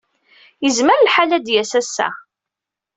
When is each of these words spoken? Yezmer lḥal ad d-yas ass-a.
Yezmer 0.63 0.99
lḥal 1.01 1.31
ad 1.37 1.43
d-yas 1.45 1.71
ass-a. 1.81 2.09